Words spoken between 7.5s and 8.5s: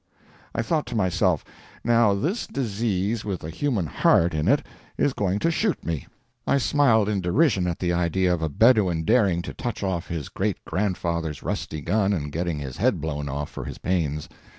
at the idea of a